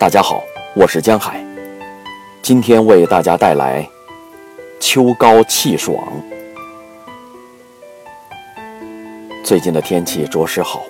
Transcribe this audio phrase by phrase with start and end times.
[0.00, 0.42] 大家好，
[0.74, 1.44] 我是江海，
[2.40, 3.86] 今天为大家带来
[4.80, 5.94] 秋高气爽。
[9.44, 10.80] 最近的天气着实好，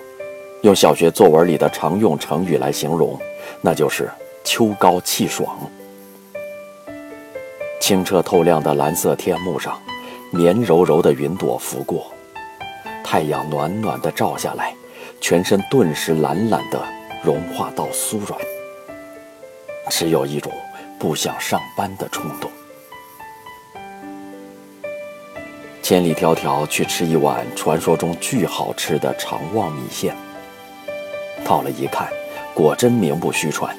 [0.61, 3.19] 用小学作文里的常用成语来形容，
[3.59, 4.09] 那就是
[4.45, 5.59] 秋高气爽。
[7.81, 9.77] 清澈透亮的蓝色天幕上，
[10.29, 12.05] 绵柔柔的云朵拂过，
[13.03, 14.73] 太阳暖暖的照下来，
[15.19, 16.81] 全身顿时懒懒的
[17.21, 18.39] 融化到酥软。
[19.91, 20.49] 只有一种
[20.97, 22.49] 不想上班的冲动。
[25.83, 30.15] 千里迢迢去吃一碗传说中巨好吃的长旺米线，
[31.43, 32.07] 到了一看，
[32.55, 33.75] 果真名不虚传，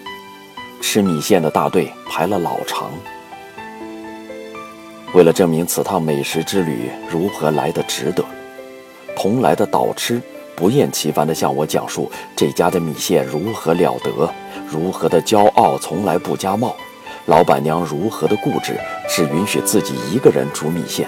[0.83, 2.91] 吃米线的大队排了老长。
[5.15, 8.23] 为了证明此趟美食之旅如何来得值得，
[9.17, 10.21] 同来的导吃
[10.55, 14.29] 不厌其烦地向我讲述这家的米线如何了得。
[14.69, 16.75] 如何的骄傲，从来不加帽；
[17.27, 18.75] 老板娘如何的固执，
[19.07, 21.07] 只允许自己一个人煮米线。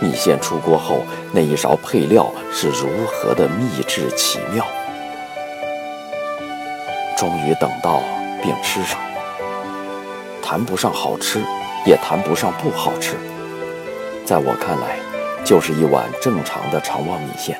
[0.00, 4.66] 米线出锅后，那一勺配料是如何的秘制奇妙。
[7.16, 8.02] 终于等到
[8.42, 8.98] 并吃上，
[10.42, 11.40] 谈不上好吃，
[11.86, 13.14] 也谈不上不好吃。
[14.24, 14.98] 在我看来，
[15.44, 17.56] 就是一碗正常的长旺米线。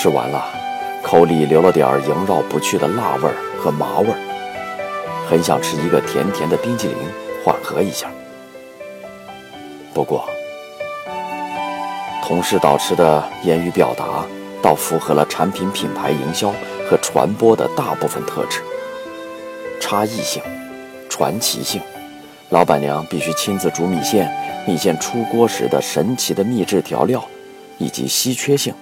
[0.00, 0.48] 吃完了。
[1.02, 4.18] 口里留了点萦绕不去的辣味儿和麻味儿，
[5.28, 6.96] 很想吃一个甜甜的冰淇淋
[7.44, 8.08] 缓和一下。
[9.92, 10.24] 不过，
[12.22, 14.24] 同事导师的言语表达
[14.62, 16.54] 倒符合了产品品牌营销
[16.88, 18.60] 和传播的大部分特质：
[19.80, 20.40] 差异性、
[21.08, 21.80] 传奇性，
[22.50, 24.30] 老板娘必须亲自煮米线，
[24.64, 27.24] 米线出锅时的神奇的秘制调料，
[27.78, 28.72] 以及稀缺性。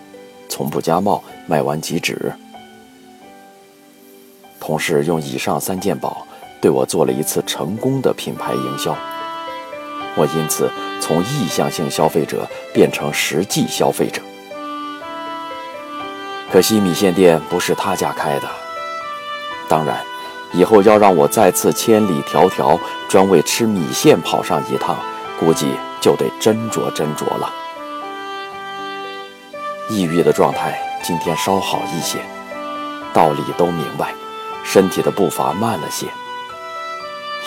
[0.48, 2.32] 从不加帽，卖完即止。
[4.58, 6.26] 同事用以上三件宝
[6.60, 8.96] 对我做了一次成功的品牌营销，
[10.16, 10.70] 我因此
[11.00, 14.20] 从意向性消费者变成实际消费者。
[16.50, 18.48] 可惜米线店不是他家开的，
[19.68, 20.00] 当然，
[20.52, 22.78] 以后要让我再次千里迢迢
[23.08, 24.96] 专为吃米线跑上一趟，
[25.38, 25.66] 估计
[26.00, 27.52] 就得斟酌斟酌了。
[29.88, 32.18] 抑郁的状态今天稍好一些，
[33.14, 34.12] 道理都明白，
[34.64, 36.06] 身体的步伐慢了些。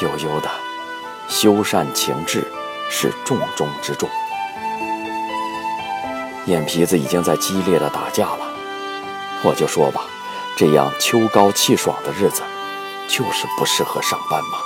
[0.01, 0.49] 悠悠的，
[1.28, 2.47] 修缮情志
[2.89, 4.07] 是重中之重。
[6.45, 8.47] 眼皮子已经在激烈的打架了，
[9.44, 10.03] 我就说吧，
[10.55, 12.41] 这样秋高气爽的日子，
[13.09, 14.59] 就是不适合上班嘛。